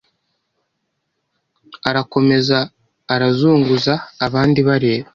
arakomeza 1.89 2.57
arazunguza 3.13 3.93
abandi 4.25 4.59
bareba 4.67 5.07